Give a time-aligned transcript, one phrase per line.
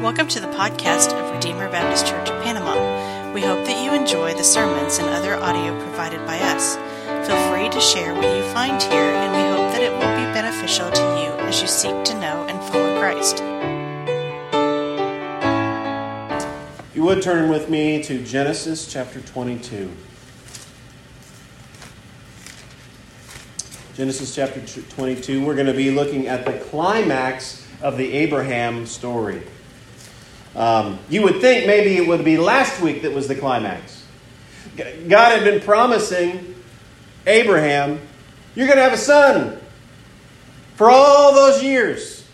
[0.00, 3.34] Welcome to the podcast of Redeemer Baptist Church of Panama.
[3.34, 6.76] We hope that you enjoy the sermons and other audio provided by us.
[7.28, 10.32] Feel free to share what you find here, and we hope that it will be
[10.32, 13.40] beneficial to you as you seek to know and follow Christ.
[16.94, 19.90] You would turn with me to Genesis chapter 22.
[23.94, 29.42] Genesis chapter 22, we're going to be looking at the climax of the Abraham story.
[30.56, 34.04] Um, you would think maybe it would be last week that was the climax.
[34.76, 36.54] God had been promising
[37.26, 38.00] Abraham,
[38.54, 39.60] You're going to have a son
[40.74, 42.26] for all those years.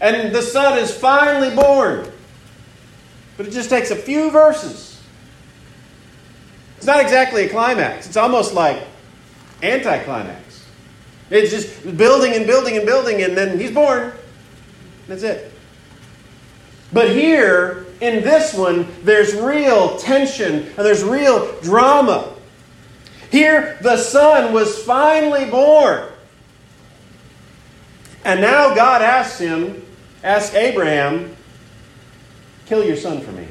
[0.00, 2.10] And the son is finally born.
[3.36, 5.00] But it just takes a few verses.
[6.76, 8.82] It's not exactly a climax, it's almost like
[9.62, 10.66] anticlimax.
[11.28, 14.12] It's just building and building and building, and then he's born.
[15.06, 15.49] That's it.
[16.92, 22.34] But here, in this one, there's real tension and there's real drama.
[23.30, 26.08] Here, the son was finally born.
[28.24, 29.86] And now God asks him,
[30.22, 31.36] asks Abraham,
[32.66, 33.48] kill your son for me.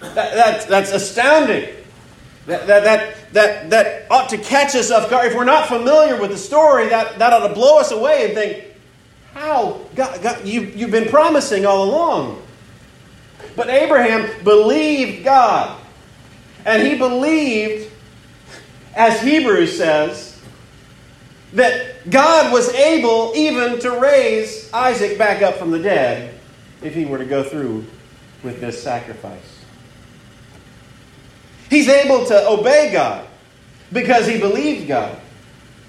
[0.00, 1.81] That, that, that's astounding.
[2.46, 5.28] That, that, that, that, that ought to catch us off guard.
[5.28, 8.34] If we're not familiar with the story, that, that ought to blow us away and
[8.34, 8.64] think,
[9.32, 9.80] how?
[9.94, 12.42] God, God, you, you've been promising all along.
[13.54, 15.80] But Abraham believed God.
[16.64, 17.90] And he believed,
[18.94, 20.40] as Hebrews says,
[21.52, 26.38] that God was able even to raise Isaac back up from the dead
[26.82, 27.84] if he were to go through
[28.42, 29.51] with this sacrifice.
[31.72, 33.26] He's able to obey God
[33.90, 35.18] because he believed God.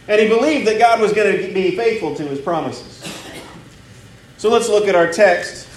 [0.08, 3.04] And he believed that God was going to be faithful to his promises.
[4.38, 5.68] So let's look at our text,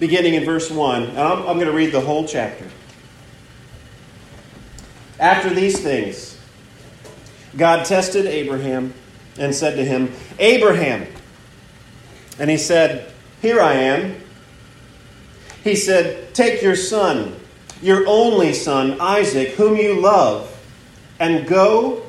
[0.00, 1.04] beginning in verse 1.
[1.04, 2.66] And I'm, I'm going to read the whole chapter.
[5.20, 6.40] After these things,
[7.56, 8.94] God tested Abraham
[9.38, 11.06] and said to him, Abraham.
[12.40, 14.20] And he said, Here I am.
[15.68, 17.36] He said, Take your son,
[17.82, 20.50] your only son, Isaac, whom you love,
[21.20, 22.06] and go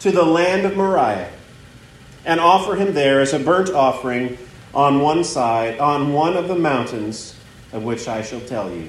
[0.00, 1.30] to the land of Moriah,
[2.24, 4.38] and offer him there as a burnt offering
[4.72, 7.36] on one side, on one of the mountains
[7.74, 8.88] of which I shall tell you.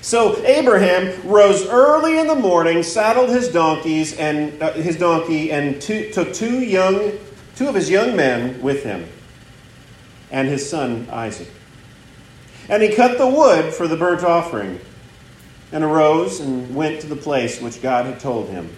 [0.00, 5.80] So Abraham rose early in the morning, saddled his donkeys and uh, his donkey, and
[5.80, 7.12] two, took two young,
[7.54, 9.06] two of his young men with him,
[10.32, 11.48] and his son Isaac.
[12.72, 14.80] And he cut the wood for the burnt offering,
[15.72, 18.70] and arose and went to the place which God had told him.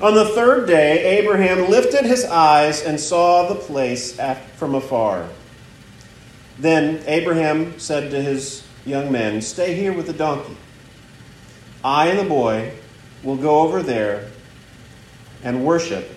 [0.00, 4.16] On the third day, Abraham lifted his eyes and saw the place
[4.54, 5.28] from afar.
[6.60, 10.56] Then Abraham said to his young men, Stay here with the donkey.
[11.82, 12.74] I and the boy
[13.24, 14.30] will go over there
[15.42, 16.16] and worship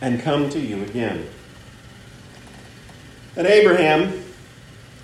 [0.00, 1.28] and come to you again.
[3.34, 4.22] And Abraham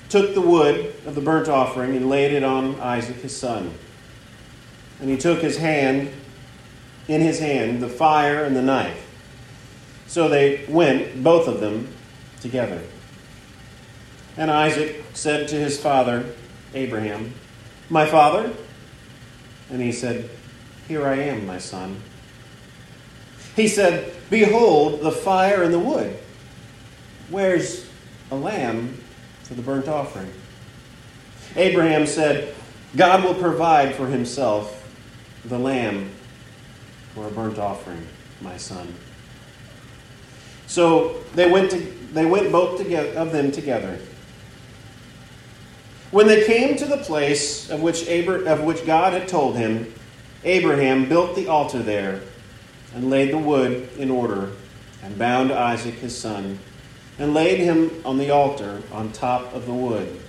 [0.08, 3.74] took the wood of the burnt offering and laid it on Isaac his son.
[5.00, 6.10] And he took his hand,
[7.06, 9.04] in his hand, the fire and the knife.
[10.06, 11.88] So they went, both of them,
[12.40, 12.82] together.
[14.36, 16.24] And Isaac said to his father,
[16.74, 17.34] Abraham,
[17.90, 18.52] My father?
[19.70, 20.30] And he said,
[20.86, 22.00] Here I am, my son.
[23.56, 26.16] He said, Behold the fire and the wood.
[27.28, 27.86] Where's
[28.30, 29.02] a lamb
[29.48, 30.30] for the burnt offering.
[31.56, 32.54] Abraham said,
[32.94, 34.86] God will provide for himself
[35.46, 36.10] the lamb
[37.14, 38.06] for a burnt offering,
[38.42, 38.94] my son.
[40.66, 41.78] So they went, to,
[42.12, 43.98] they went both together, of them together.
[46.10, 49.94] When they came to the place of which, Abra- of which God had told him,
[50.44, 52.20] Abraham built the altar there
[52.94, 54.52] and laid the wood in order
[55.02, 56.58] and bound Isaac his son
[57.18, 60.20] and laid him on the altar on top of the wood.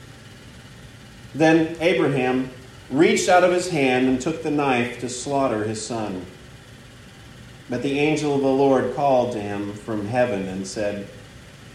[1.36, 2.50] Then Abraham
[2.90, 6.26] reached out of his hand and took the knife to slaughter his son.
[7.70, 11.08] But the angel of the Lord called to him from heaven and said,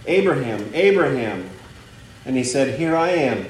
[0.06, 1.48] Abraham, Abraham.
[2.24, 3.46] And he said, Here I am.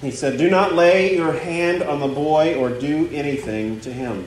[0.00, 4.26] He said, Do not lay your hand on the boy or do anything to him.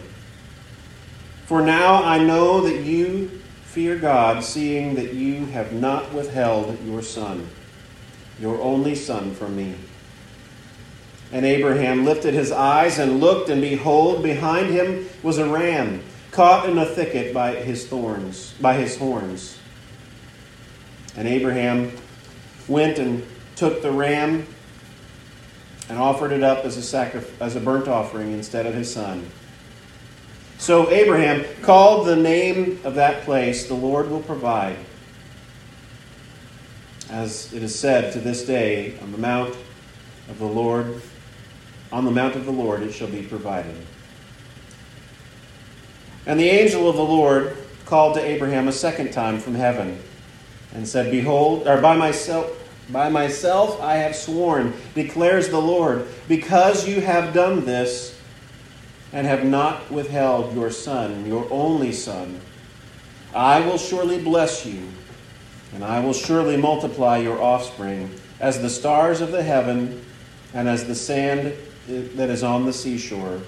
[1.46, 3.41] For now I know that you
[3.72, 7.48] Fear God, seeing that you have not withheld your son,
[8.38, 9.76] your only son, from me.
[11.32, 16.68] And Abraham lifted his eyes and looked, and behold, behind him was a ram caught
[16.68, 19.58] in a thicket by his thorns, by his horns.
[21.16, 21.94] And Abraham
[22.68, 23.26] went and
[23.56, 24.48] took the ram
[25.88, 29.32] and offered it up as a, sacri- as a burnt offering instead of his son.
[30.62, 34.78] So Abraham called the name of that place, The Lord will provide.
[37.10, 39.58] As it is said to this day, on the mount
[40.30, 41.02] of the Lord,
[41.92, 43.76] on the mount of the Lord it shall be provided.
[46.28, 50.00] And the angel of the Lord called to Abraham a second time from heaven
[50.76, 52.56] and said, Behold, or by myself,
[52.92, 58.21] by myself I have sworn, declares the Lord, because you have done this
[59.14, 62.40] and have not withheld your son, your only son,
[63.34, 64.88] I will surely bless you,
[65.74, 70.06] and I will surely multiply your offspring as the stars of the heaven
[70.54, 71.54] and as the sand
[71.88, 73.42] that is on the seashore.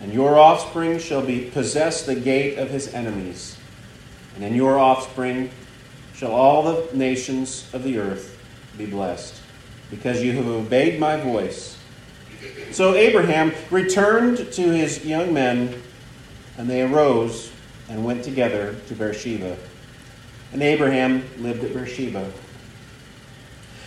[0.00, 3.56] And your offspring shall be possess the gate of his enemies,
[4.34, 5.50] and in your offspring
[6.14, 8.38] shall all the nations of the earth
[8.76, 9.40] be blessed,
[9.90, 11.75] because you have obeyed my voice.
[12.72, 15.82] So Abraham returned to his young men,
[16.58, 17.52] and they arose
[17.88, 19.56] and went together to Beersheba.
[20.52, 22.30] And Abraham lived at Beersheba.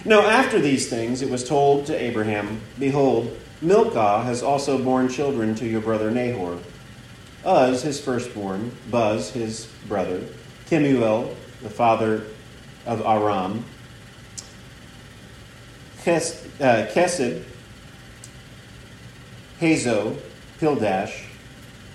[0.06, 5.56] Now, after these things, it was told to Abraham, Behold, Milcah has also borne children
[5.56, 6.58] to your brother Nahor.
[7.46, 10.24] Uz, his firstborn, Buz, his brother,
[10.68, 12.24] Kemuel, the father
[12.86, 13.66] of Aram,
[16.04, 17.44] Ches, uh, Kesed,
[19.60, 20.18] Hazo,
[20.60, 21.26] Pildash,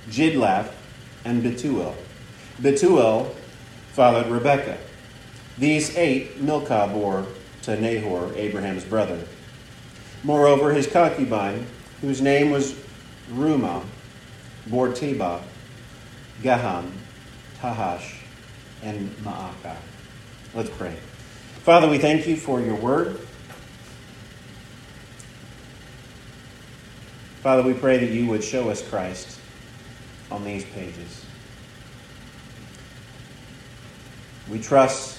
[0.09, 0.73] Jidlaph,
[1.25, 1.97] and Bethuel.
[2.61, 3.35] Bethuel
[3.93, 4.79] fathered Rebekah.
[5.57, 7.27] These eight Milcah bore
[7.63, 9.21] to Nahor, Abraham's brother.
[10.23, 11.67] Moreover, his concubine,
[12.01, 12.75] whose name was
[13.31, 13.85] Reumah,
[14.67, 15.43] bore Tebah,
[16.43, 16.91] Gaham,
[17.61, 18.17] Tahash,
[18.83, 19.77] and Maacah.
[20.55, 20.97] Let's pray.
[21.63, 23.24] Father, we thank you for your word.
[27.45, 29.39] Father, we pray that you would show us Christ
[30.31, 31.27] on these pages.
[34.49, 35.19] We trust,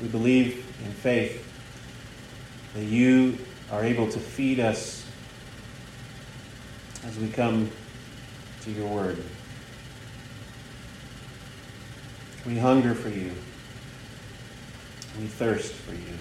[0.00, 1.46] we believe in faith
[2.72, 3.36] that you
[3.70, 5.06] are able to feed us
[7.04, 7.70] as we come
[8.62, 9.22] to your word.
[12.46, 13.30] We hunger for you.
[15.20, 16.16] We thirst for you.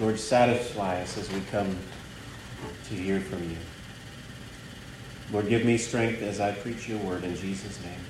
[0.00, 1.76] Lord, satisfy us as we come
[2.88, 3.58] to hear from you.
[5.32, 8.00] Lord, give me strength as I preach your word in Jesus' name.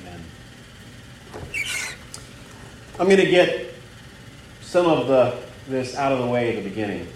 [0.00, 0.20] Amen.
[2.98, 3.74] I'm going to get
[4.60, 5.38] some of the,
[5.68, 7.06] this out of the way at the beginning.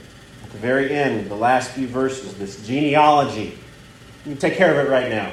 [0.45, 3.59] At the very end, the last few verses, this genealogy.
[4.25, 5.33] You take care of it right now.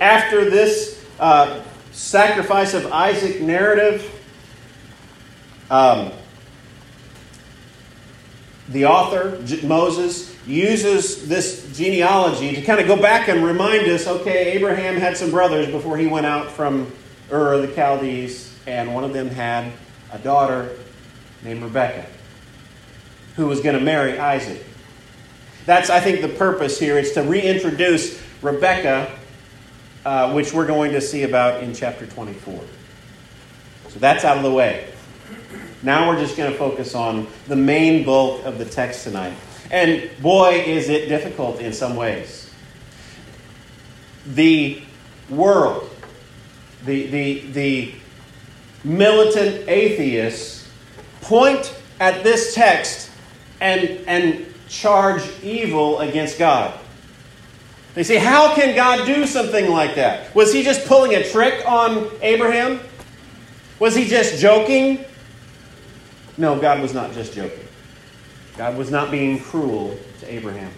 [0.00, 4.10] After this uh, sacrifice of Isaac narrative,
[5.70, 6.12] um,
[8.72, 14.52] the author, Moses, uses this genealogy to kind of go back and remind us okay,
[14.52, 16.90] Abraham had some brothers before he went out from
[17.30, 19.72] Ur of the Chaldees, and one of them had
[20.12, 20.76] a daughter
[21.42, 22.06] named Rebekah
[23.36, 24.64] who was going to marry Isaac.
[25.64, 29.18] That's, I think, the purpose here is to reintroduce Rebekah,
[30.04, 32.60] uh, which we're going to see about in chapter 24.
[33.88, 34.91] So that's out of the way.
[35.82, 39.34] Now we're just going to focus on the main bulk of the text tonight.
[39.70, 42.50] And boy, is it difficult in some ways.
[44.26, 44.82] The
[45.28, 45.90] world,
[46.84, 47.94] the, the, the
[48.84, 50.68] militant atheists
[51.22, 53.10] point at this text
[53.60, 56.78] and, and charge evil against God.
[57.94, 60.34] They say, How can God do something like that?
[60.34, 62.80] Was he just pulling a trick on Abraham?
[63.78, 65.04] Was he just joking?
[66.36, 67.66] No, God was not just joking.
[68.56, 70.72] God was not being cruel to Abraham.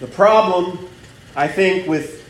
[0.00, 0.88] The problem,
[1.36, 2.22] I think, with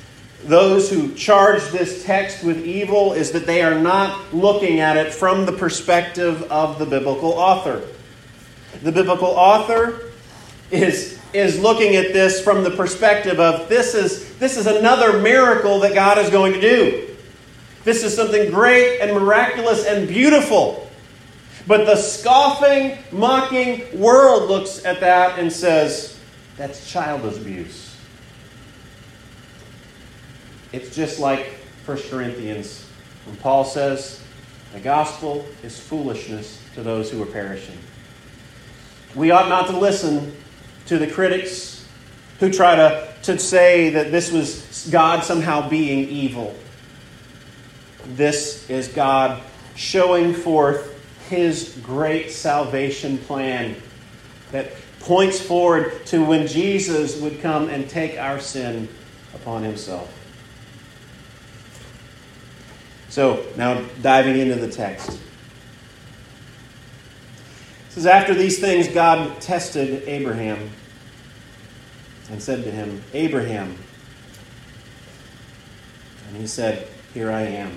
[0.44, 5.12] those who charge this text with evil is that they are not looking at it
[5.12, 7.86] from the perspective of the biblical author.
[8.82, 10.10] The biblical author
[10.70, 15.80] is, is looking at this from the perspective of this is, this is another miracle
[15.80, 17.11] that God is going to do.
[17.84, 20.88] This is something great and miraculous and beautiful.
[21.66, 26.18] But the scoffing, mocking world looks at that and says,
[26.56, 27.96] that's child abuse.
[30.72, 31.46] It's just like
[31.84, 32.86] 1 Corinthians
[33.26, 34.22] when Paul says,
[34.72, 37.78] the gospel is foolishness to those who are perishing.
[39.14, 40.34] We ought not to listen
[40.86, 41.86] to the critics
[42.40, 46.56] who try to, to say that this was God somehow being evil.
[48.06, 49.42] This is God
[49.76, 50.88] showing forth
[51.28, 53.76] his great salvation plan
[54.50, 58.88] that points forward to when Jesus would come and take our sin
[59.34, 60.12] upon himself.
[63.08, 65.10] So, now diving into the text.
[65.10, 65.18] It
[67.90, 70.70] says, After these things, God tested Abraham
[72.30, 73.76] and said to him, Abraham.
[76.28, 77.76] And he said, Here I am.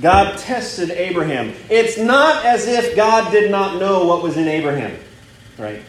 [0.00, 1.54] God tested Abraham.
[1.68, 4.98] It's not as if God did not know what was in Abraham,
[5.58, 5.82] right?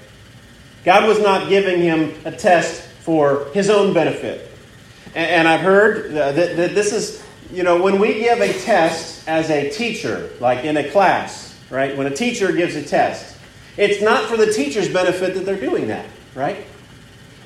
[0.84, 4.50] God was not giving him a test for his own benefit.
[5.16, 9.70] And, I've heard that, this is, you know, when we give a test as a
[9.70, 11.98] teacher, like in a class, right?
[11.98, 13.38] When a teacher gives a test,
[13.78, 16.66] it's not for the teacher's benefit that they're doing that, right?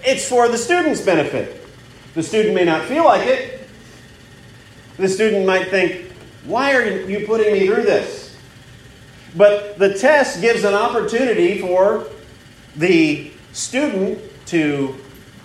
[0.05, 1.65] It's for the student's benefit.
[2.13, 3.67] The student may not feel like it.
[4.97, 6.12] The student might think,
[6.45, 8.35] why are you putting me through this?
[9.35, 12.07] But the test gives an opportunity for
[12.75, 14.95] the student to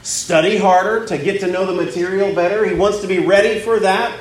[0.03, 2.65] study harder, to get to know the material better.
[2.67, 4.19] He wants to be ready for that.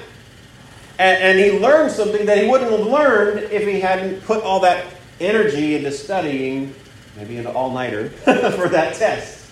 [1.00, 4.60] And, and he learns something that he wouldn't have learned if he hadn't put all
[4.62, 4.86] that
[5.20, 6.74] energy into studying,
[7.16, 9.50] maybe an all nighter, for that test.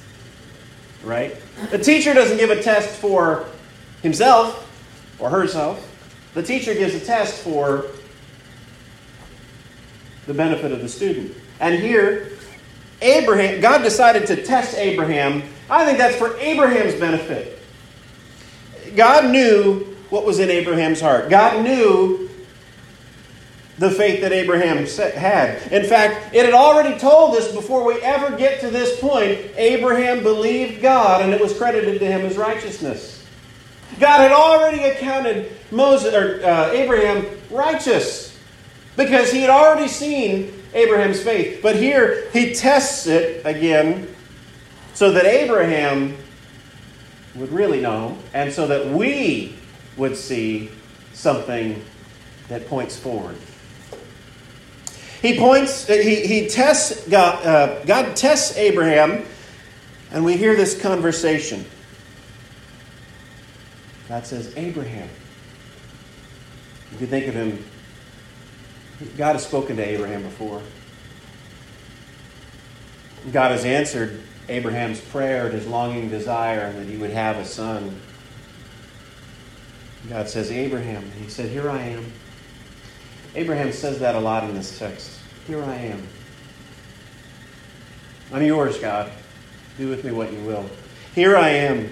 [1.03, 1.35] Right?
[1.71, 3.45] The teacher doesn't give a test for
[4.01, 4.61] himself
[5.19, 5.84] or herself.
[6.35, 7.85] The teacher gives a test for
[10.27, 11.33] the benefit of the student.
[11.59, 12.33] And here,
[13.01, 15.43] Abraham, God decided to test Abraham.
[15.69, 17.59] I think that's for Abraham's benefit.
[18.95, 21.29] God knew what was in Abraham's heart.
[21.29, 22.29] God knew
[23.77, 25.71] the faith that Abraham had.
[25.71, 30.23] In fact, it had already told us before we ever get to this point Abraham
[30.23, 33.14] believed God and it was credited to him as righteousness.
[33.99, 38.37] God had already accounted Moses or uh, Abraham righteous
[38.95, 41.61] because he had already seen Abraham's faith.
[41.61, 44.07] But here he tests it again
[44.93, 46.17] so that Abraham
[47.35, 49.55] would really know and so that we
[49.97, 50.69] would see
[51.13, 51.83] something
[52.49, 53.35] that points forward.
[55.21, 59.25] He points, he, he tests, God, uh, God tests Abraham,
[60.11, 61.65] and we hear this conversation.
[64.07, 65.09] God says, Abraham.
[66.91, 67.65] If you think of him,
[69.17, 70.61] God has spoken to Abraham before.
[73.31, 77.99] God has answered Abraham's prayer and his longing desire that he would have a son.
[80.07, 81.03] God says, Abraham.
[81.03, 82.11] And he said, Here I am.
[83.33, 85.19] Abraham says that a lot in this text.
[85.47, 86.07] Here I am.
[88.31, 89.11] I'm yours, God.
[89.77, 90.69] Do with me what you will.
[91.15, 91.89] Here I am.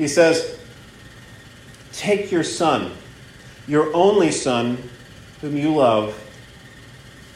[0.00, 0.58] He says,
[1.92, 2.92] Take your son,
[3.68, 4.78] your only son,
[5.42, 6.18] whom you love,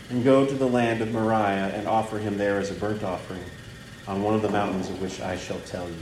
[0.09, 3.45] and go to the land of Moriah and offer him there as a burnt offering
[4.09, 5.97] on one of the mountains of which I shall tell you.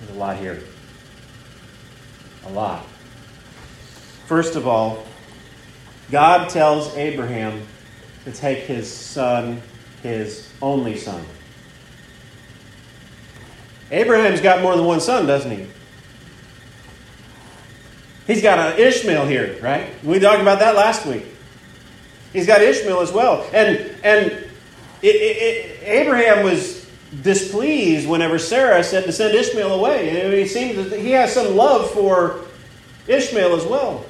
[0.00, 0.60] There's a lot here.
[2.46, 2.84] A lot.
[4.26, 5.06] First of all,
[6.10, 7.64] God tells Abraham
[8.24, 9.62] to take his son,
[10.02, 11.24] his only son.
[13.94, 15.66] Abraham's got more than one son, doesn't he?
[18.26, 19.88] He's got an Ishmael here, right?
[20.02, 21.24] We talked about that last week.
[22.32, 23.48] He's got Ishmael as well.
[23.52, 24.46] And, and it,
[25.02, 26.90] it, it, Abraham was
[27.22, 30.08] displeased whenever Sarah said to send Ishmael away.
[30.08, 32.40] It seems that he has some love for
[33.06, 34.04] Ishmael as well.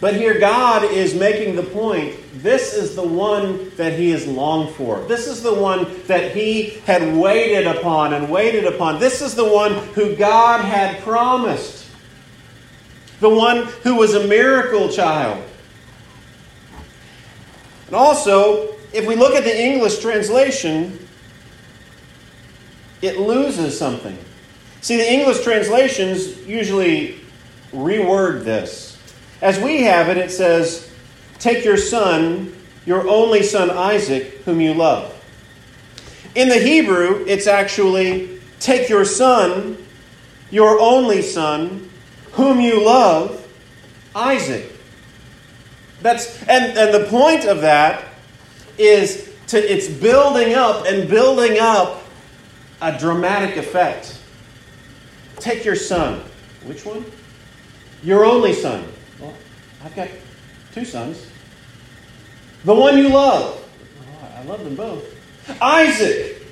[0.00, 4.74] But here God is making the point this is the one that he has longed
[4.74, 5.00] for.
[5.04, 8.98] This is the one that he had waited upon and waited upon.
[8.98, 11.86] This is the one who God had promised.
[13.20, 15.42] The one who was a miracle child.
[17.86, 20.98] And also, if we look at the English translation,
[23.02, 24.18] it loses something.
[24.80, 27.20] See, the English translations usually
[27.72, 28.98] reword this.
[29.40, 30.90] As we have it, it says,
[31.44, 35.12] Take your son, your only son Isaac, whom you love.
[36.34, 39.76] In the Hebrew, it's actually, Take your son,
[40.50, 41.90] your only son,
[42.32, 43.46] whom you love,
[44.16, 44.72] Isaac.
[46.00, 48.06] That's and, and the point of that
[48.78, 52.04] is to it's building up and building up
[52.80, 54.18] a dramatic effect.
[55.40, 56.22] Take your son.
[56.64, 57.04] Which one?
[58.02, 58.82] Your only son.
[59.20, 59.34] Well,
[59.84, 60.08] I've got
[60.72, 61.32] two sons.
[62.64, 63.62] The one you love.
[64.36, 65.04] I love them both.
[65.60, 66.42] Isaac.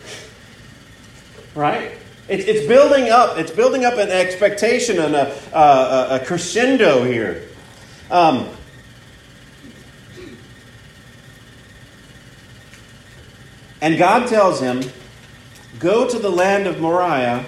[1.55, 1.99] Right?
[2.29, 3.39] It's, it's building up.
[3.39, 7.49] It's building up an expectation and a, a, a crescendo here.
[8.11, 8.49] Um,
[13.81, 14.83] and God tells him,
[15.79, 17.45] Go to the land of Moriah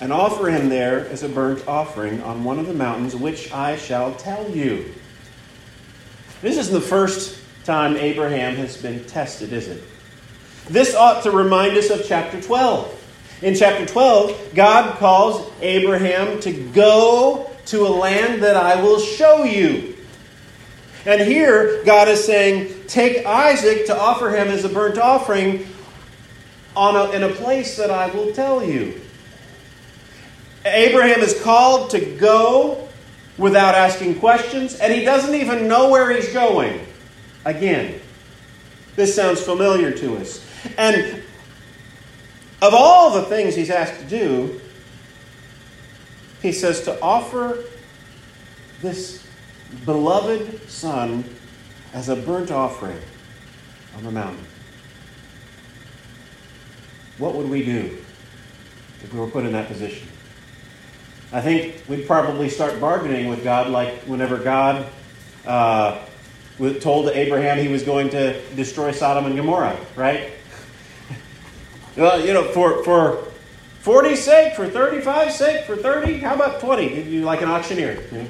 [0.00, 3.76] and offer him there as a burnt offering on one of the mountains which I
[3.76, 4.94] shall tell you.
[6.42, 7.37] This isn't the first
[7.68, 9.82] time Abraham has been tested, is it?
[10.70, 12.94] This ought to remind us of chapter 12.
[13.42, 19.44] In chapter 12, God calls Abraham to go to a land that I will show
[19.44, 19.94] you.
[21.04, 25.66] And here, God is saying, Take Isaac to offer him as a burnt offering
[26.74, 28.98] on a, in a place that I will tell you.
[30.64, 32.88] Abraham is called to go
[33.36, 36.86] without asking questions, and he doesn't even know where he's going.
[37.48, 37.98] Again,
[38.94, 40.46] this sounds familiar to us.
[40.76, 41.22] And
[42.60, 44.60] of all the things he's asked to do,
[46.42, 47.64] he says to offer
[48.82, 49.26] this
[49.86, 51.24] beloved son
[51.94, 53.00] as a burnt offering
[53.96, 54.44] on the mountain.
[57.16, 57.96] What would we do
[59.02, 60.06] if we were put in that position?
[61.32, 64.86] I think we'd probably start bargaining with God like whenever God
[65.46, 66.04] uh,
[66.80, 70.32] told Abraham he was going to destroy Sodom and Gomorrah, right?
[71.96, 73.24] well, you know, for, for
[73.84, 77.02] 40's sake, for 35's sake, for 30, how about 20?
[77.02, 78.02] You like an auctioneer.
[78.10, 78.26] You,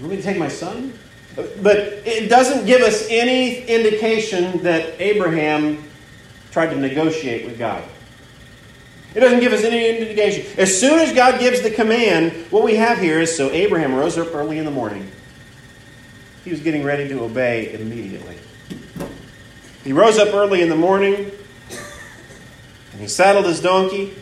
[0.00, 0.92] want me to take my son?
[1.34, 5.84] But it doesn't give us any indication that Abraham
[6.50, 7.84] tried to negotiate with God.
[9.14, 10.46] It doesn't give us any indication.
[10.58, 14.18] As soon as God gives the command, what we have here is so Abraham rose
[14.18, 15.10] up early in the morning.
[16.44, 18.36] He was getting ready to obey immediately.
[19.84, 21.30] He rose up early in the morning
[22.92, 24.14] and he saddled his donkey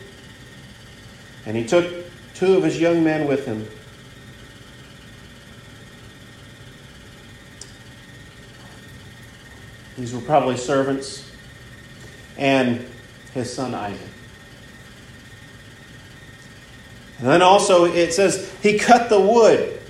[1.45, 3.67] and he took two of his young men with him.
[9.97, 11.31] These were probably servants
[12.37, 12.87] and
[13.33, 14.06] his son Isaac.
[17.19, 19.81] And then also it says he cut the wood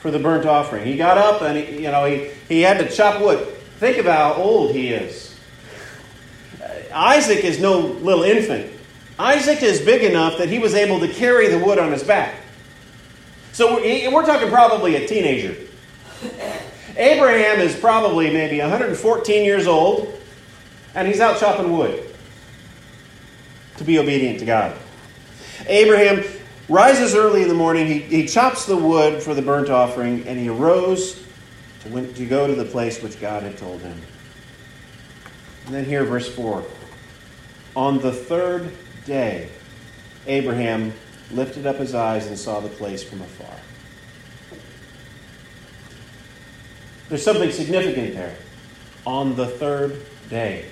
[0.00, 0.86] for the burnt offering.
[0.86, 3.46] He got up and he, you know he, he had to chop wood.
[3.78, 5.38] Think about how old he is.
[6.62, 8.72] Uh, Isaac is no little infant.
[9.18, 12.34] Isaac is big enough that he was able to carry the wood on his back.
[13.52, 15.56] So we're talking probably a teenager.
[16.96, 20.20] Abraham is probably maybe 114 years old,
[20.94, 22.04] and he's out chopping wood
[23.76, 24.76] to be obedient to God.
[25.66, 26.24] Abraham
[26.68, 27.86] rises early in the morning.
[27.86, 31.22] He, he chops the wood for the burnt offering, and he arose
[31.82, 34.00] to, went, to go to the place which God had told him.
[35.66, 36.64] And then here, verse 4.
[37.74, 38.70] On the third
[39.04, 39.48] day,
[40.26, 40.92] Abraham
[41.30, 43.56] lifted up his eyes and saw the place from afar.
[47.08, 48.34] There's something significant there.
[49.06, 50.64] On the third day.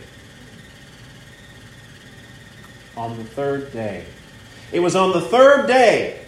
[2.96, 4.06] On the third day.
[4.74, 6.18] It was on the third day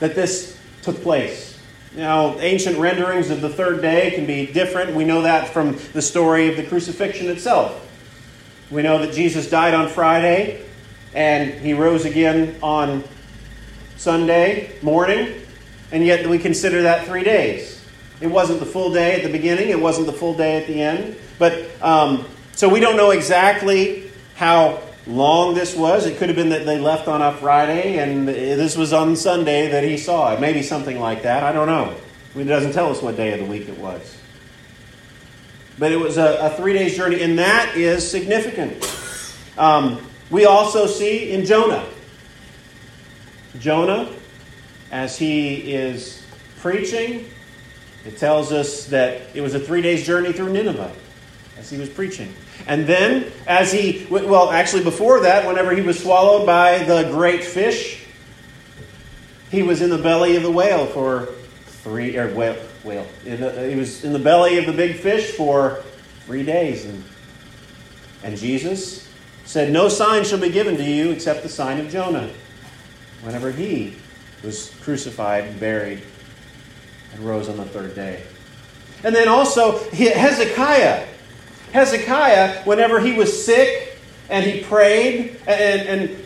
[0.00, 1.56] that this took place.
[1.94, 4.92] Now, ancient renderings of the third day can be different.
[4.92, 7.86] We know that from the story of the crucifixion itself.
[8.72, 10.66] We know that Jesus died on Friday
[11.14, 13.04] and he rose again on
[13.96, 15.40] Sunday morning,
[15.92, 17.84] and yet we consider that three days.
[18.20, 20.82] It wasn't the full day at the beginning, it wasn't the full day at the
[20.82, 21.16] end.
[21.38, 26.06] But um, so we don't know exactly how long this was.
[26.06, 29.68] It could have been that they left on a Friday and this was on Sunday
[29.68, 30.40] that he saw it.
[30.40, 31.42] Maybe something like that.
[31.42, 31.96] I don't know.
[32.36, 34.16] It doesn't tell us what day of the week it was.
[35.78, 38.84] But it was a, a three days journey, and that is significant.
[39.56, 41.86] Um, we also see in Jonah.
[43.58, 44.12] Jonah,
[44.90, 46.22] as he is
[46.58, 47.28] preaching,
[48.04, 50.92] it tells us that it was a three days journey through Nineveh
[51.58, 52.32] as he was preaching.
[52.66, 57.44] And then, as he, well, actually, before that, whenever he was swallowed by the great
[57.44, 58.04] fish,
[59.50, 61.26] he was in the belly of the whale for
[61.66, 63.06] three, or whale, whale.
[63.24, 65.82] The, he was in the belly of the big fish for
[66.26, 66.84] three days.
[66.84, 67.04] And,
[68.22, 69.08] and Jesus
[69.44, 72.30] said, No sign shall be given to you except the sign of Jonah.
[73.22, 73.96] Whenever he
[74.44, 76.02] was crucified buried
[77.14, 78.22] and rose on the third day.
[79.02, 81.06] And then also Hezekiah
[81.72, 83.98] Hezekiah, whenever he was sick
[84.30, 86.16] and he prayed, and,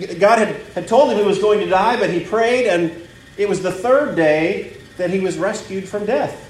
[0.00, 3.06] and God had, had told him he was going to die, but he prayed, and
[3.36, 6.48] it was the third day that he was rescued from death.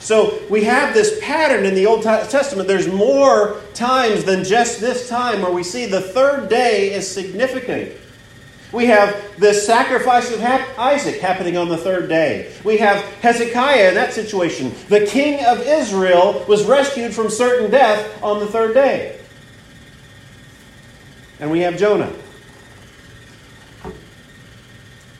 [0.00, 2.66] So we have this pattern in the Old Testament.
[2.66, 7.92] There's more times than just this time where we see the third day is significant.
[8.72, 12.52] We have the sacrifice of Isaac happening on the third day.
[12.64, 14.72] We have Hezekiah in that situation.
[14.88, 19.18] The king of Israel was rescued from certain death on the third day.
[21.40, 22.12] And we have Jonah.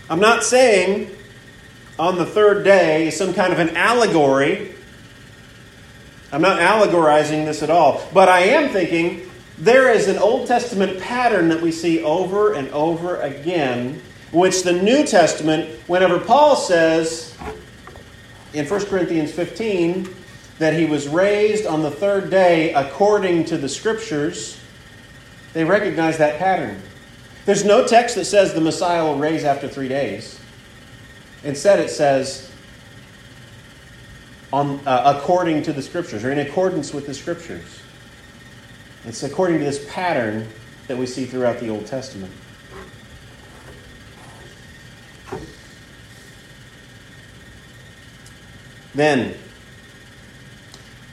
[0.09, 1.11] I'm not saying
[1.99, 4.75] on the third day is some kind of an allegory.
[6.33, 8.07] I'm not allegorizing this at all.
[8.13, 9.30] But I am thinking
[9.61, 14.01] there is an Old Testament pattern that we see over and over again,
[14.33, 17.37] which the New Testament, whenever Paul says
[18.55, 20.09] in 1 Corinthians 15
[20.59, 24.59] that he was raised on the third day according to the Scriptures,
[25.53, 26.81] they recognize that pattern.
[27.44, 30.40] There's no text that says the Messiah will raise after three days.
[31.44, 32.51] Instead, it says,
[34.53, 37.80] on, uh, according to the Scriptures, or in accordance with the Scriptures.
[39.05, 40.49] It's according to this pattern
[40.89, 42.33] that we see throughout the Old Testament.
[48.95, 49.35] Then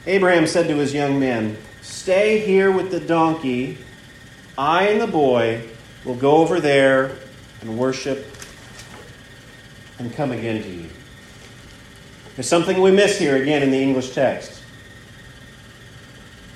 [0.06, 3.78] Abraham said to his young men, Stay here with the donkey.
[4.56, 5.62] I and the boy
[6.04, 7.16] will go over there
[7.60, 8.26] and worship
[9.98, 10.88] and come again to you.
[12.36, 14.57] There's something we miss here again in the English text.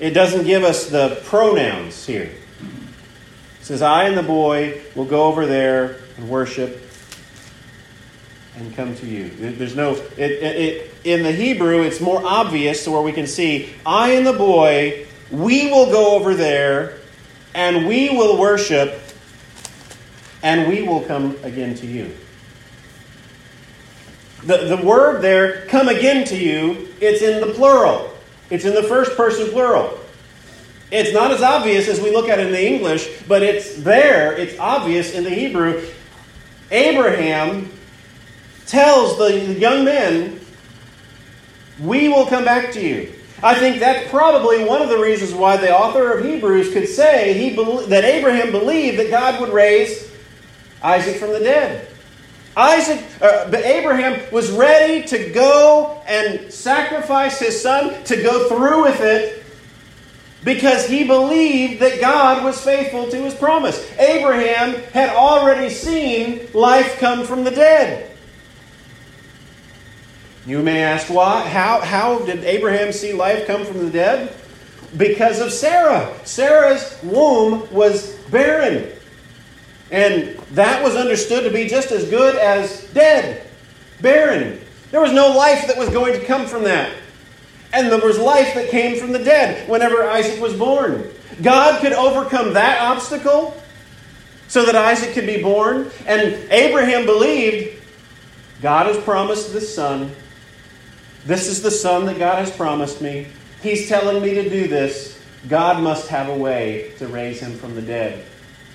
[0.03, 2.25] It doesn't give us the pronouns here.
[2.25, 6.83] It says, I and the boy will go over there and worship
[8.57, 9.29] and come to you.
[9.29, 13.29] There's no, it, it, it, in the Hebrew, it's more obvious to where we can
[13.29, 16.99] see, I and the boy, we will go over there
[17.55, 19.01] and we will worship
[20.43, 22.13] and we will come again to you.
[24.47, 28.12] The, the word there, come again to you, it's in the plural.
[28.51, 29.99] It's in the first person plural.
[30.91, 34.37] It's not as obvious as we look at it in the English, but it's there,
[34.37, 35.83] it's obvious in the Hebrew.
[36.71, 37.71] Abraham
[38.67, 40.41] tells the young men,
[41.81, 43.13] We will come back to you.
[43.43, 47.35] I think that's probably one of the reasons why the author of Hebrews could say
[47.35, 50.11] he that Abraham believed that God would raise
[50.83, 51.89] Isaac from the dead.
[52.57, 59.01] Isaac, uh, Abraham was ready to go and sacrifice his son, to go through with
[59.01, 59.43] it,
[60.45, 63.91] because he believed that God was faithful to his promise.
[63.99, 68.11] Abraham had already seen life come from the dead.
[70.45, 71.47] You may ask why?
[71.49, 74.35] How, how did Abraham see life come from the dead?
[74.97, 76.13] Because of Sarah.
[76.25, 78.93] Sarah's womb was barren.
[79.93, 83.47] And that was understood to be just as good as dead,
[84.01, 84.59] barren.
[84.91, 86.91] There was no life that was going to come from that.
[87.75, 91.11] And there was life that came from the dead whenever Isaac was born.
[91.43, 93.55] God could overcome that obstacle
[94.49, 95.91] so that Isaac could be born.
[96.07, 97.83] And Abraham believed
[98.63, 100.11] God has promised this son.
[101.27, 103.27] This is the son that God has promised me.
[103.63, 105.21] He's telling me to do this.
[105.49, 108.25] God must have a way to raise him from the dead.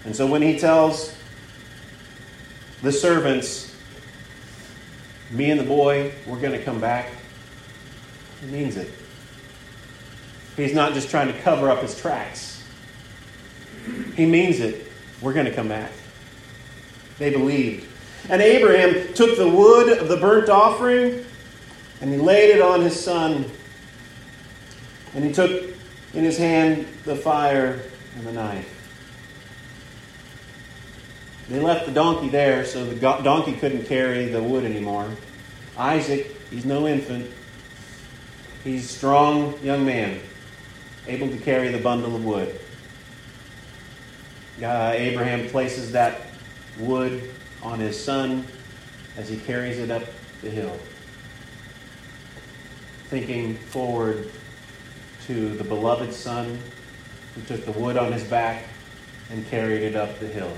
[0.07, 1.13] And so when he tells
[2.81, 3.75] the servants,
[5.31, 7.11] me and the boy, we're going to come back,
[8.39, 8.89] he means it.
[10.55, 12.63] He's not just trying to cover up his tracks.
[14.15, 14.89] He means it.
[15.21, 15.91] We're going to come back.
[17.19, 17.85] They believed.
[18.29, 21.25] And Abraham took the wood of the burnt offering
[21.99, 23.43] and he laid it on his son.
[25.13, 25.51] And he took
[26.13, 27.81] in his hand the fire
[28.15, 28.75] and the knife.
[31.49, 35.09] They left the donkey there so the donkey couldn't carry the wood anymore.
[35.77, 37.31] Isaac, he's no infant.
[38.63, 40.19] He's a strong young man,
[41.07, 42.59] able to carry the bundle of wood.
[44.61, 46.21] Uh, Abraham places that
[46.79, 47.29] wood
[47.63, 48.45] on his son
[49.15, 50.03] as he carries it up
[50.41, 50.77] the hill,
[53.05, 54.29] thinking forward
[55.27, 56.59] to the beloved son
[57.35, 58.63] who took the wood on his back
[59.31, 60.51] and carried it up the hill.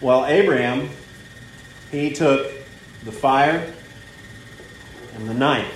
[0.00, 0.90] Well, Abraham,
[1.90, 2.52] he took
[3.04, 3.72] the fire
[5.14, 5.72] and the knife.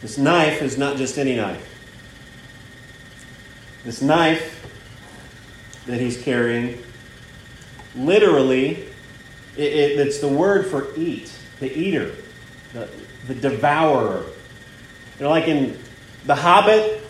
[0.00, 1.66] This knife is not just any knife.
[3.84, 4.56] This knife
[5.86, 6.82] that he's carrying,
[7.96, 8.86] literally,
[9.56, 12.14] it, it, it's the word for eat, the eater.
[12.72, 12.88] The,
[13.26, 14.24] the devourer.
[15.18, 15.78] You know, like in
[16.26, 17.02] The Hobbit,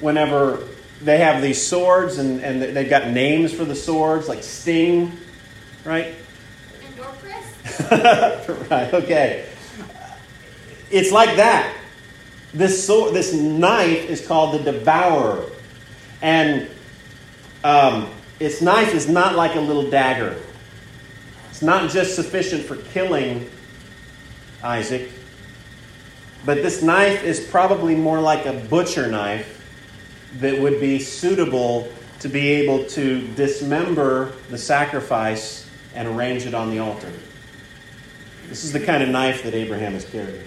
[0.00, 0.66] whenever
[1.00, 5.12] they have these swords and, and they've got names for the swords, like Sting,
[5.84, 6.14] right?
[8.70, 9.48] right, okay.
[10.90, 11.76] It's like that.
[12.54, 15.50] This, sword, this knife is called the devourer.
[16.22, 16.70] And
[17.62, 18.08] um,
[18.40, 20.40] its knife is not like a little dagger.
[21.50, 23.50] It's not just sufficient for killing
[24.62, 25.10] Isaac,
[26.44, 29.55] but this knife is probably more like a butcher knife
[30.40, 31.88] that would be suitable
[32.20, 37.12] to be able to dismember the sacrifice and arrange it on the altar.
[38.48, 40.44] This is the kind of knife that Abraham is carrying.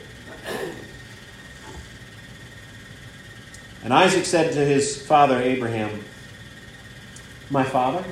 [3.84, 6.04] And Isaac said to his father Abraham,
[7.50, 8.04] My father?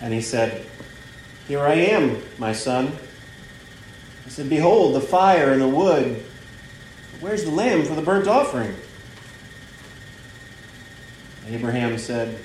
[0.00, 0.66] And he said,
[1.48, 2.92] Here I am, my son.
[4.24, 6.24] He said, Behold, the fire and the wood.
[7.20, 8.74] Where's the lamb for the burnt offering?
[11.50, 12.38] Abraham said,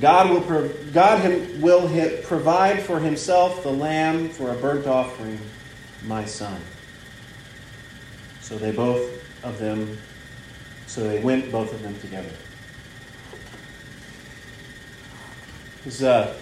[0.00, 1.88] God will, pro- God him, will
[2.22, 5.38] provide for himself the lamb for a burnt offering,
[6.04, 6.60] my son.
[8.40, 9.98] So they both of them,
[10.86, 12.30] so they went both of them together.
[15.84, 16.36] This uh,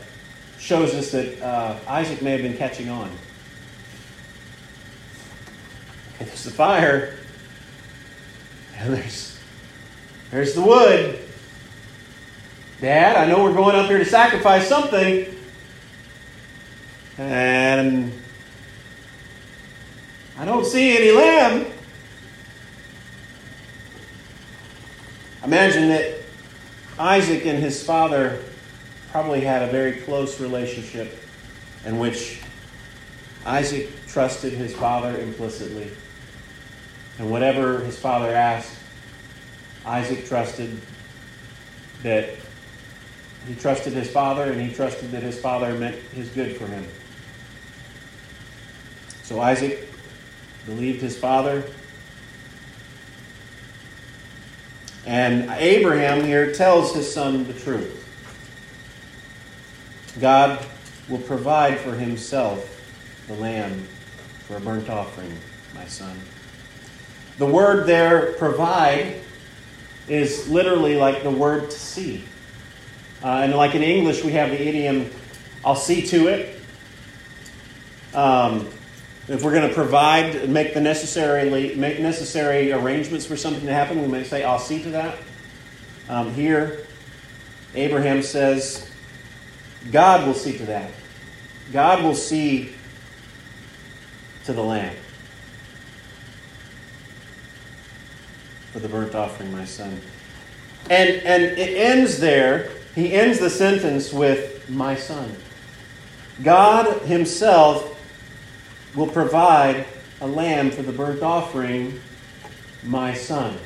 [0.58, 3.10] shows us that uh, Isaac may have been catching on.
[6.14, 7.18] Okay, there's the fire,
[8.76, 9.38] and there's,
[10.30, 11.18] there's the wood.
[12.82, 15.32] Dad, I know we're going up here to sacrifice something.
[17.16, 18.12] And
[20.36, 21.66] I don't see any lamb.
[25.44, 26.22] Imagine that
[26.98, 28.42] Isaac and his father
[29.12, 31.16] probably had a very close relationship
[31.86, 32.42] in which
[33.46, 35.88] Isaac trusted his father implicitly.
[37.20, 38.76] And whatever his father asked,
[39.86, 40.80] Isaac trusted
[42.02, 42.41] that
[43.46, 46.86] he trusted his father, and he trusted that his father meant his good for him.
[49.22, 49.88] So Isaac
[50.66, 51.64] believed his father.
[55.06, 57.98] And Abraham here tells his son the truth.
[60.20, 60.64] God
[61.08, 62.68] will provide for himself
[63.26, 63.86] the lamb
[64.46, 65.36] for a burnt offering,
[65.74, 66.16] my son.
[67.38, 69.20] The word there, provide,
[70.06, 72.24] is literally like the word to see.
[73.22, 75.08] Uh, and like in English, we have the idiom,
[75.64, 76.60] I'll see to it.
[78.14, 78.68] Um,
[79.28, 84.02] if we're going to provide, make the necessary, make necessary arrangements for something to happen,
[84.02, 85.18] we may say, I'll see to that.
[86.08, 86.84] Um, here,
[87.74, 88.90] Abraham says,
[89.92, 90.90] God will see to that.
[91.72, 92.74] God will see
[94.44, 94.96] to the lamb
[98.72, 100.00] for the burnt offering, my son.
[100.90, 105.34] And, and it ends there he ends the sentence with, My son.
[106.42, 107.88] God Himself
[108.94, 109.86] will provide
[110.20, 112.00] a lamb for the burnt offering,
[112.82, 113.56] my son.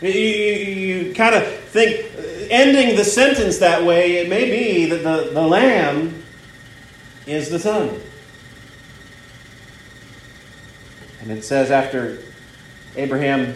[0.00, 2.10] You, you, you kind of think,
[2.50, 6.22] ending the sentence that way, it may be that the, the lamb
[7.26, 8.00] is the son.
[11.20, 12.18] And it says after
[12.96, 13.54] Abraham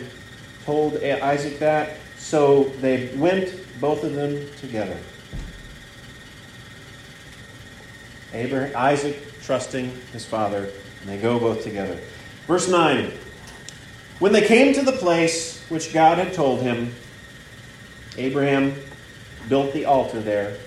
[0.65, 1.98] told Isaac that,
[2.29, 4.99] so they went, both of them, together.
[8.35, 10.69] Abraham, Isaac trusting his father,
[11.01, 11.99] and they go both together.
[12.47, 13.11] Verse 9
[14.19, 16.95] When they came to the place which God had told him,
[18.19, 18.75] Abraham
[19.49, 20.59] built the altar there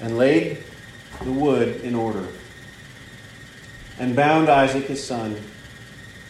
[0.00, 0.64] and laid
[1.22, 2.26] the wood in order,
[3.98, 5.36] and bound Isaac his son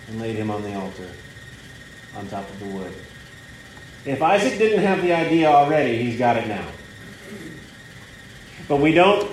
[0.09, 1.09] and laid him on the altar
[2.17, 2.93] on top of the wood.
[4.05, 6.67] If Isaac didn't have the idea already, he's got it now.
[8.67, 9.29] But we don't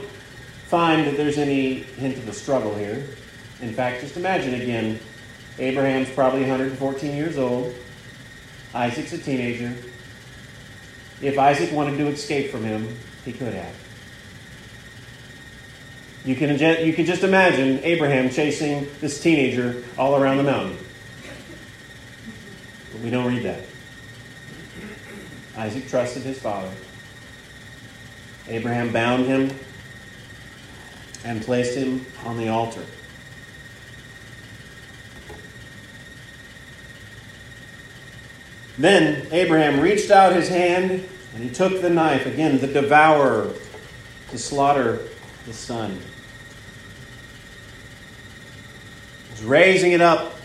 [0.68, 3.08] find that there's any hint of a struggle here.
[3.62, 5.00] In fact, just imagine again
[5.58, 7.74] Abraham's probably 114 years old,
[8.74, 9.74] Isaac's a teenager.
[11.22, 13.76] If Isaac wanted to escape from him, he could have.
[16.26, 20.78] You can, you can just imagine Abraham chasing this teenager all around the mountain.
[22.92, 23.62] But we don't read that.
[25.58, 26.72] Isaac trusted his father.
[28.48, 29.52] Abraham bound him
[31.26, 32.86] and placed him on the altar.
[38.78, 43.54] Then Abraham reached out his hand and he took the knife, again, the devourer,
[44.30, 45.02] to slaughter
[45.48, 46.00] the son.
[49.32, 50.36] He's raising it up.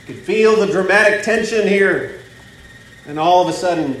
[0.00, 2.21] You could feel the dramatic tension here.
[3.06, 4.00] And all of a sudden,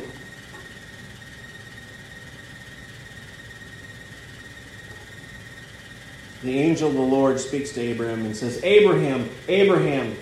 [6.42, 10.16] the angel of the Lord speaks to Abraham and says, Abraham, Abraham.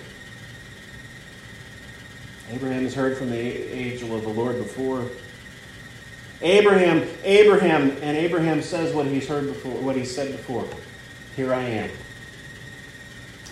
[2.50, 5.06] Abraham has heard from the angel of the Lord before.
[6.42, 10.66] Abraham, Abraham, and Abraham says what he's heard before, what he said before.
[11.36, 11.90] Here I am.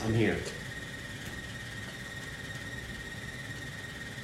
[0.04, 0.38] I'm here.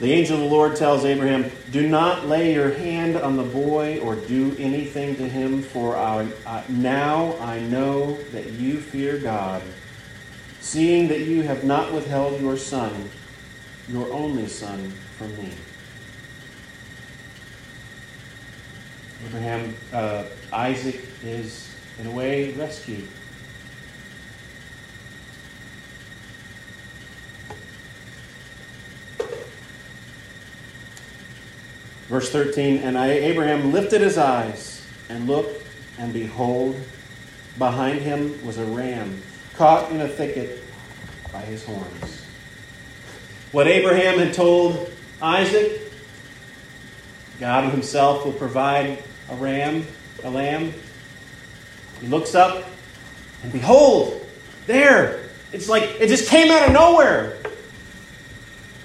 [0.00, 4.00] The angel of the Lord tells Abraham, Do not lay your hand on the boy
[4.00, 6.28] or do anything to him, for I,
[6.68, 9.62] now I know that you fear God,
[10.61, 13.09] seeing that you have not withheld your son,
[13.88, 15.52] your only son, from me.
[19.26, 23.09] Abraham, uh, Isaac is, in a way, rescued.
[32.08, 35.62] Verse 13 And Abraham lifted his eyes and looked,
[35.98, 36.76] and behold,
[37.58, 39.22] behind him was a ram
[39.54, 40.62] caught in a thicket
[41.32, 42.24] by his horns.
[43.52, 44.90] What Abraham had told
[45.22, 45.80] Isaac,
[47.38, 49.86] God himself will provide a ram,
[50.24, 50.72] a lamb.
[52.00, 52.64] He looks up,
[53.42, 54.26] and behold,
[54.66, 55.20] there,
[55.52, 57.38] it's like it just came out of nowhere.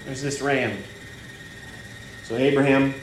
[0.05, 0.77] There's this ram.
[2.23, 2.93] So Abraham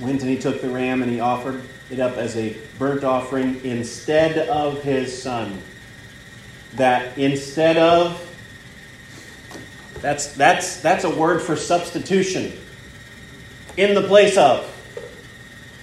[0.00, 3.60] went and he took the ram and he offered it up as a burnt offering
[3.64, 5.60] instead of his son.
[6.74, 8.26] That instead of
[10.00, 12.52] that's that's that's a word for substitution.
[13.76, 14.66] In the place of.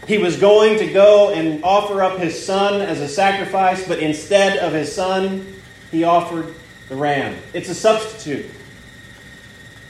[0.08, 4.58] He was going to go and offer up his son as a sacrifice, but instead
[4.58, 6.53] of his son, he offered
[6.88, 7.36] the ram.
[7.53, 8.45] It's a substitute.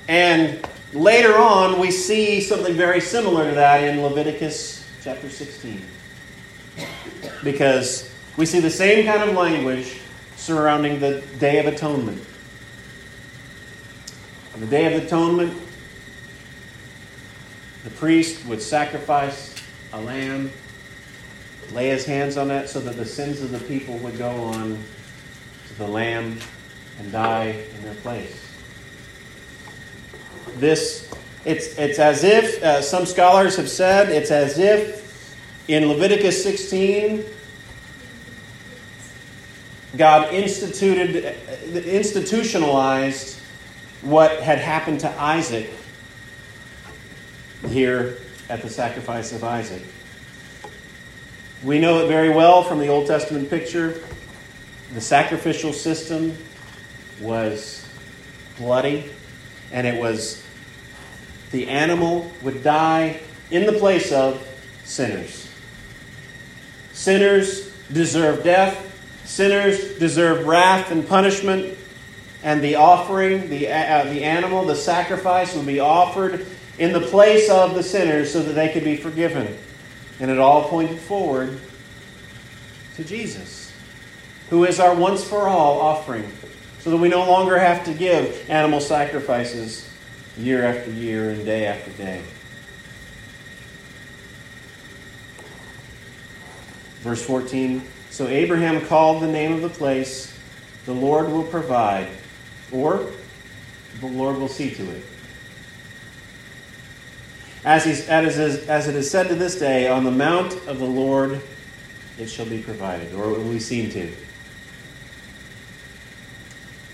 [0.08, 5.82] And Later on, we see something very similar to that in Leviticus chapter 16.
[7.44, 10.00] Because we see the same kind of language
[10.38, 12.24] surrounding the Day of Atonement.
[14.54, 15.54] On the Day of Atonement,
[17.84, 19.56] the priest would sacrifice
[19.92, 20.52] a lamb,
[21.74, 24.82] lay his hands on that so that the sins of the people would go on
[25.68, 26.40] to the lamb
[27.00, 28.47] and die in their place
[30.60, 31.08] this
[31.48, 35.34] it's, it's as if, uh, some scholars have said, it's as if
[35.70, 37.24] in Leviticus 16,
[39.96, 41.38] God instituted,
[41.86, 43.40] institutionalized
[44.02, 45.70] what had happened to Isaac
[47.70, 48.18] here
[48.50, 49.84] at the sacrifice of Isaac.
[51.64, 54.04] We know it very well from the Old Testament picture.
[54.94, 56.38] The sacrificial system
[57.22, 57.88] was
[58.58, 59.10] bloody,
[59.72, 60.44] and it was
[61.52, 63.20] the animal would die
[63.52, 64.46] in the place of
[64.84, 65.50] sinners.
[66.94, 68.84] Sinners deserve death,
[69.26, 71.78] sinners deserve wrath and punishment,
[72.44, 76.46] and the offering, the, uh, the animal, the sacrifice would be offered
[76.80, 79.58] in the place of the sinners so that they could be forgiven.
[80.20, 81.60] And it all pointed forward
[82.96, 83.72] to Jesus,
[84.50, 86.32] who is our once for all offering,
[86.80, 89.90] so that we no longer have to give animal sacrifices
[90.38, 92.22] year after year and day after day.
[97.02, 100.38] Verse 14 So Abraham called the name of the place,
[100.86, 102.10] The Lord will provide,
[102.72, 103.12] or
[104.00, 105.04] the Lord will see to it.
[107.66, 108.08] As, as,
[108.70, 111.42] as it is said to this day, on the mount of the Lord
[112.18, 114.12] it shall be provided, or it will be seen to.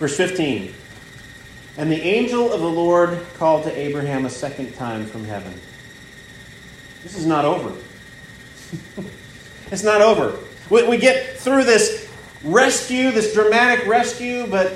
[0.03, 0.73] Verse 15
[1.77, 5.53] and the angel of the Lord called to Abraham a second time from heaven.
[7.03, 7.73] This is not over.
[9.71, 10.37] it's not over.
[10.69, 12.11] We, we get through this
[12.43, 14.73] rescue, this dramatic rescue, but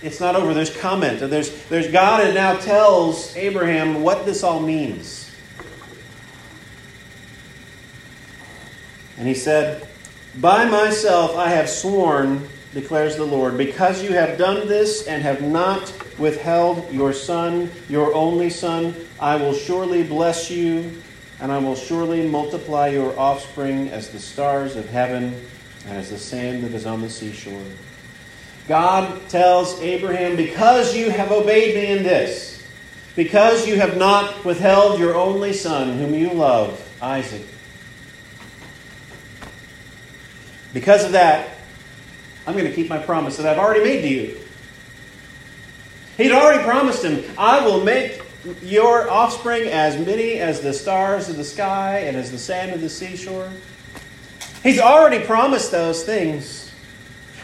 [0.00, 0.54] it's not over.
[0.54, 1.20] There's comment.
[1.20, 5.30] There's, there's God and now tells Abraham what this all means.
[9.18, 9.86] And he said,
[10.40, 15.42] By myself I have sworn declares the Lord, because you have done this and have
[15.42, 21.02] not withheld your son, your only son, I will surely bless you,
[21.40, 25.34] and I will surely multiply your offspring as the stars of heaven
[25.86, 27.62] and as the sand that is on the seashore.
[28.68, 32.64] God tells Abraham, because you have obeyed me in this,
[33.16, 37.42] because you have not withheld your only son, whom you love, Isaac,
[40.72, 41.59] Because of that,
[42.50, 44.36] I'm going to keep my promise that I've already made to you.
[46.16, 48.20] He'd already promised him, I will make
[48.60, 52.80] your offspring as many as the stars of the sky and as the sand of
[52.80, 53.48] the seashore.
[54.64, 56.72] He's already promised those things.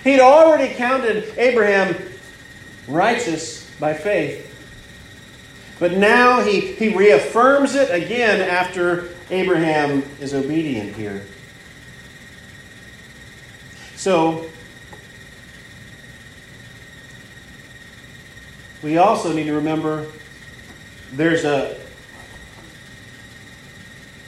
[0.03, 1.95] He'd already counted Abraham
[2.89, 4.43] righteous by faith.
[5.79, 11.25] But now he, he reaffirms it again after Abraham is obedient here.
[13.95, 14.51] So,
[18.87, 20.07] we also need to remember
[21.15, 21.77] there's a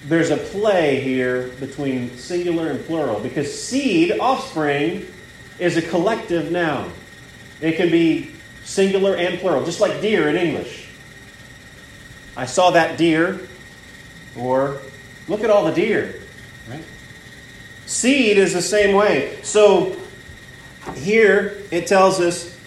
[0.07, 5.07] there's a play here between singular and plural because seed, offspring,
[5.61, 6.93] is a collective noun.
[7.61, 8.33] It can be
[8.65, 10.89] singular and plural, just like deer in English.
[12.37, 13.49] I saw that deer,
[14.37, 14.81] or
[15.29, 16.21] look at all the deer.
[16.69, 16.83] Right?
[17.87, 19.39] Seed is the same way.
[19.43, 19.97] So
[20.97, 22.58] here it tells us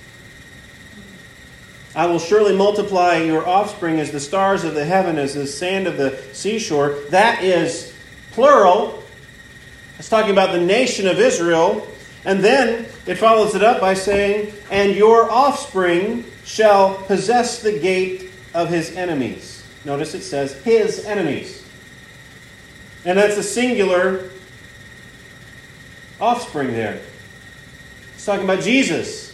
[1.93, 5.87] I will surely multiply your offspring as the stars of the heaven, as the sand
[5.87, 6.99] of the seashore.
[7.09, 7.93] That is
[8.31, 9.03] plural.
[9.99, 11.85] It's talking about the nation of Israel.
[12.23, 18.31] And then it follows it up by saying, And your offspring shall possess the gate
[18.53, 19.63] of his enemies.
[19.83, 21.65] Notice it says, His enemies.
[23.03, 24.29] And that's a singular
[26.19, 27.01] offspring there.
[28.13, 29.30] It's talking about Jesus.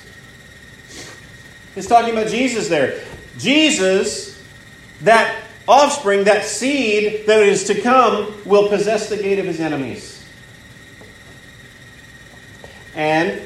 [1.78, 3.04] It's talking about Jesus there.
[3.38, 4.44] Jesus,
[5.02, 10.26] that offspring, that seed that is to come, will possess the gate of his enemies.
[12.96, 13.44] And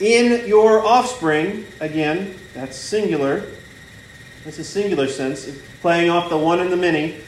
[0.00, 3.44] in your offspring, again, that's singular.
[4.46, 5.46] That's a singular sense,
[5.82, 7.20] playing off the one and the many.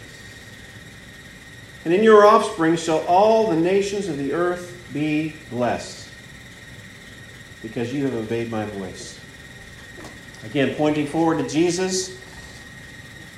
[1.85, 6.04] And in your offspring shall all the nations of the earth be blessed
[7.65, 9.19] because you have obeyed my voice.
[10.45, 12.21] Again, pointing forward to Jesus,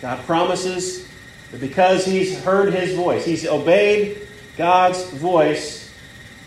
[0.03, 1.09] God promises
[1.53, 5.95] that because he's heard his voice, he's obeyed God's voice,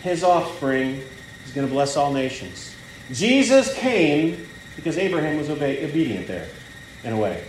[0.03, 1.01] his offspring
[1.45, 2.75] is going to bless all nations.
[3.13, 6.49] Jesus came because Abraham was obe- obedient there,
[7.05, 7.41] in a way.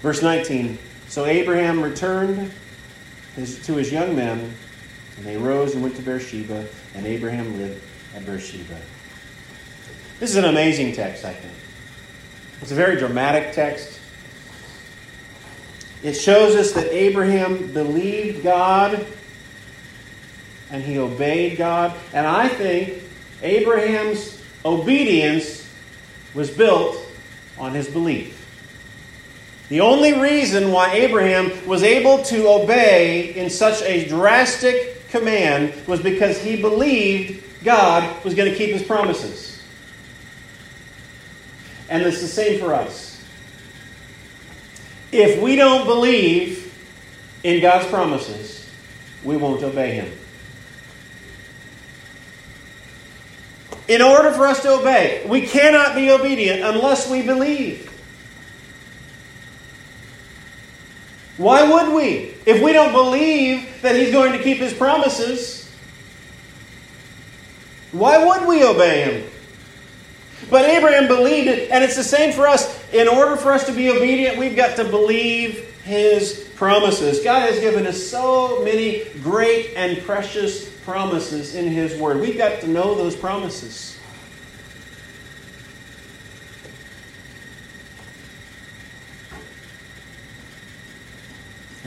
[0.00, 2.50] Verse 19 So Abraham returned
[3.36, 4.54] his, to his young men
[5.18, 7.82] and they rose and went to Beersheba, and Abraham lived
[8.14, 8.78] at Beersheba.
[10.20, 11.52] This is an amazing text, I think.
[12.62, 14.00] It's a very dramatic text.
[16.02, 19.04] It shows us that Abraham believed God
[20.70, 21.94] and he obeyed God.
[22.12, 23.02] And I think
[23.42, 25.68] Abraham's obedience
[26.34, 26.96] was built
[27.58, 28.34] on his belief.
[29.68, 36.00] The only reason why Abraham was able to obey in such a drastic command was
[36.02, 39.62] because he believed God was going to keep his promises.
[41.88, 43.24] And it's the same for us.
[45.10, 46.74] If we don't believe
[47.42, 48.70] in God's promises,
[49.24, 50.12] we won't obey him.
[53.88, 57.87] In order for us to obey, we cannot be obedient unless we believe.
[61.38, 62.34] Why would we?
[62.46, 65.72] If we don't believe that He's going to keep His promises,
[67.92, 69.30] why would we obey Him?
[70.50, 72.76] But Abraham believed it, and it's the same for us.
[72.92, 77.22] In order for us to be obedient, we've got to believe His promises.
[77.22, 82.20] God has given us so many great and precious promises in His Word.
[82.20, 83.97] We've got to know those promises.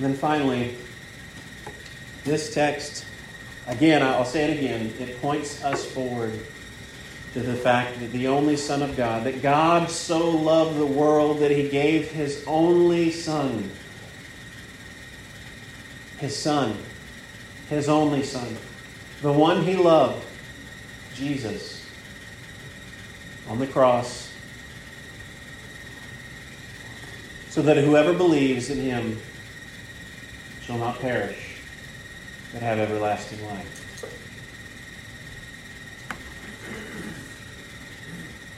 [0.02, 0.74] And then finally,
[2.24, 3.06] this text,
[3.68, 6.40] again, I'll say it again, it points us forward
[7.34, 11.38] to the fact that the only Son of God, that God so loved the world
[11.42, 13.70] that he gave his only Son,
[16.18, 16.76] his Son,
[17.70, 18.58] his only Son,
[19.22, 20.26] the one he loved,
[21.14, 21.88] Jesus,
[23.48, 24.34] on the cross,
[27.50, 29.20] so that whoever believes in him
[30.72, 31.58] shall not perish,
[32.54, 33.78] but have everlasting life.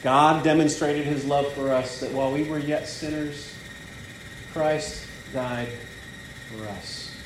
[0.03, 3.55] God demonstrated his love for us that while we were yet sinners,
[4.51, 5.69] Christ died
[6.51, 7.17] for us.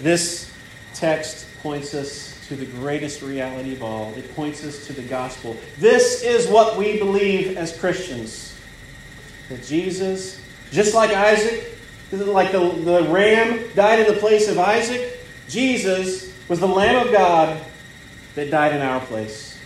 [0.00, 0.52] This
[0.94, 4.12] text points us to the greatest reality of all.
[4.14, 5.56] It points us to the gospel.
[5.78, 8.58] This is what we believe as Christians.
[9.48, 10.40] that Jesus,
[10.72, 11.67] just like Isaac,
[12.12, 17.12] like the, the ram died in the place of Isaac, Jesus was the Lamb of
[17.12, 17.62] God
[18.34, 19.58] that died in our place.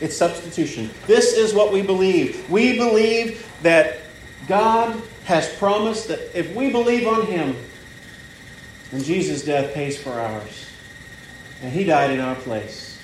[0.00, 0.90] It's substitution.
[1.06, 2.50] This is what we believe.
[2.50, 4.00] We believe that
[4.48, 7.56] God has promised that if we believe on Him,
[8.90, 10.68] then Jesus' death pays for ours.
[11.62, 13.00] And He died in our place.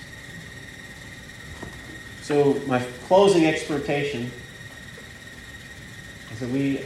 [2.23, 4.31] So, my closing exhortation
[6.33, 6.85] is that we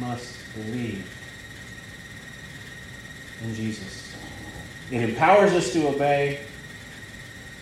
[0.00, 1.06] must believe
[3.42, 4.14] in Jesus.
[4.90, 6.40] It empowers us to obey,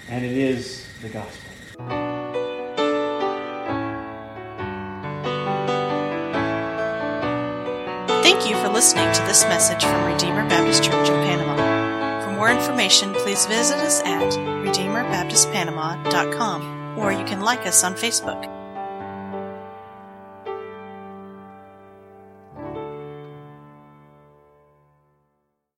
[0.08, 1.46] and it is the gospel.
[8.22, 12.24] Thank you for listening to this message from Redeemer Baptist Church of Panama.
[12.24, 18.59] For more information, please visit us at RedeemerBaptistPanama.com or you can like us on Facebook.